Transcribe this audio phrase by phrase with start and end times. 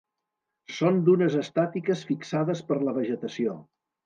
[0.77, 3.55] Són dunes estàtiques fixades per la vegetació.